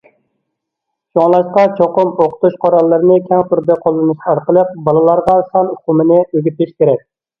شۇڭلاشقا 1.17 1.65
چوقۇم 1.81 2.09
ئوقۇتۇش 2.15 2.57
قوراللىرىنى 2.65 3.19
كەڭ 3.27 3.45
تۈردە 3.51 3.77
قوللىنىش 3.85 4.25
ئارقىلىق 4.33 4.73
بالىلارغا 4.89 5.37
سان 5.51 5.71
ئۇقۇمىنى 5.77 6.23
ئۆگىتىش 6.25 6.75
كېرەك. 6.81 7.07